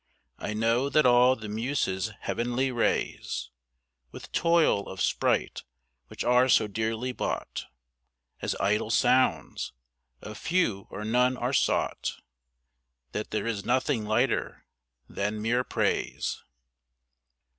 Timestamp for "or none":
10.89-11.37